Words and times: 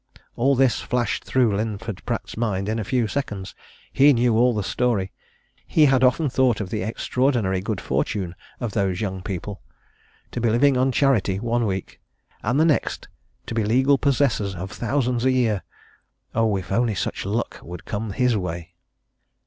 All 0.35 0.55
this 0.55 0.81
flashed 0.81 1.23
through 1.25 1.55
Linford 1.55 2.03
Pratt's 2.07 2.35
mind 2.35 2.67
in 2.67 2.79
a 2.79 2.83
few 2.83 3.07
seconds 3.07 3.53
he 3.93 4.13
knew 4.13 4.35
all 4.35 4.51
the 4.55 4.63
story: 4.63 5.11
he 5.67 5.85
had 5.85 6.03
often 6.03 6.27
thought 6.27 6.59
of 6.59 6.71
the 6.71 6.81
extraordinary 6.81 7.61
good 7.61 7.79
fortune 7.79 8.33
of 8.59 8.71
those 8.71 8.99
young 8.99 9.21
people. 9.21 9.61
To 10.31 10.41
be 10.41 10.49
living 10.49 10.75
on 10.75 10.91
charity 10.91 11.39
one 11.39 11.67
week 11.67 12.01
and 12.41 12.59
the 12.59 12.65
next 12.65 13.09
to 13.45 13.53
be 13.53 13.63
legal 13.63 13.99
possessors 13.99 14.55
of 14.55 14.71
thousands 14.71 15.23
a 15.23 15.29
year! 15.29 15.61
oh, 16.33 16.55
if 16.55 16.71
only 16.71 16.95
such 16.95 17.23
luck 17.23 17.59
would 17.61 17.85
come 17.85 18.13
his 18.13 18.35
way! 18.35 18.73